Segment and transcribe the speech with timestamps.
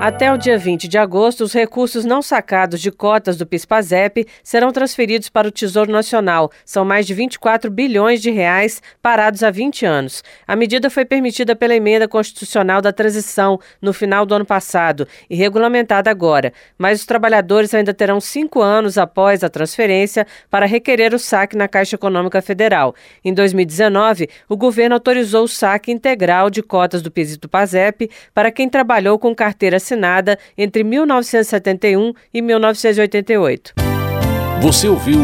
[0.00, 4.70] Até o dia 20 de agosto, os recursos não sacados de cotas do PIS/PASEP serão
[4.70, 6.52] transferidos para o Tesouro Nacional.
[6.64, 10.22] São mais de 24 bilhões de reais parados há 20 anos.
[10.46, 15.34] A medida foi permitida pela emenda constitucional da transição no final do ano passado e
[15.34, 16.52] regulamentada agora.
[16.78, 21.66] Mas os trabalhadores ainda terão cinco anos após a transferência para requerer o saque na
[21.66, 22.94] Caixa Econômica Federal.
[23.24, 28.08] Em 2019, o governo autorizou o saque integral de cotas do PIS e do PASEP
[28.32, 33.74] para quem trabalhou com carteira assinada entre 1971 e 1988.
[34.60, 35.20] Você ouviu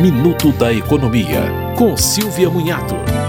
[0.00, 1.42] Minuto da Economia,
[1.76, 3.19] com Silvia Munhato.